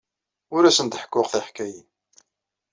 Ur 0.55 0.63
asen-d-ḥekkuɣ 0.65 1.27
tiḥkayin. 1.31 1.85